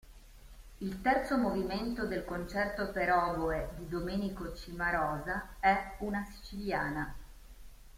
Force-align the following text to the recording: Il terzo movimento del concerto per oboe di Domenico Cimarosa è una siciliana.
Il 0.79 0.99
terzo 1.03 1.37
movimento 1.37 2.07
del 2.07 2.25
concerto 2.25 2.89
per 2.89 3.11
oboe 3.11 3.69
di 3.77 3.87
Domenico 3.87 4.51
Cimarosa 4.55 5.57
è 5.59 5.97
una 5.99 6.23
siciliana. 6.25 7.13